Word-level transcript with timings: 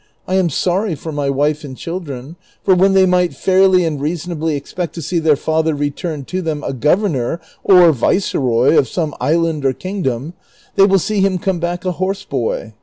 I 0.27 0.33
am 0.33 0.49
sorry 0.49 0.95
for 0.95 1.11
my 1.11 1.29
wife 1.29 1.63
and 1.63 1.77
children, 1.77 2.35
for 2.63 2.73
when 2.73 2.93
they 2.93 3.05
might 3.05 3.35
fairly 3.35 3.85
and 3.85 4.01
reasonably 4.01 4.55
expect 4.55 4.95
to 4.95 5.01
see 5.03 5.19
their 5.19 5.35
father 5.35 5.75
return 5.75 6.25
to 6.25 6.41
them 6.41 6.63
a 6.63 6.73
governor 6.73 7.39
or 7.63 7.91
viceroy 7.91 8.75
of 8.79 8.87
some 8.87 9.13
island 9.21 9.63
or 9.63 9.73
kingdom, 9.73 10.33
they 10.75 10.87
will 10.87 10.97
see 10.97 11.21
him 11.21 11.37
come 11.37 11.59
back 11.59 11.85
a 11.85 11.91
horse 11.91 12.25
boy. 12.25 12.73